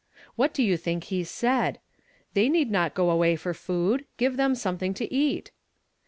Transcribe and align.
"What 0.35 0.51
do 0.51 0.63
you 0.63 0.77
think 0.77 1.03
he 1.03 1.23
said? 1.23 1.79
'They 2.33 2.49
need 2.49 2.71
not 2.71 2.95
go 2.95 3.11
away 3.11 3.35
for 3.35 3.53
food; 3.53 4.05
give 4.17 4.35
them 4.35 4.55
something 4.55 4.95
to 4.95 5.13
eat.' 5.13 5.51